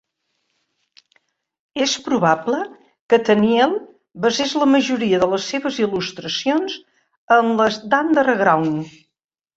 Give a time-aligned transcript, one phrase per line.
[1.87, 2.61] És probable
[3.13, 3.77] que Tenniel
[4.25, 6.79] basés la majoria de les seves il·lustracions
[7.39, 8.97] en les d'"Under Ground".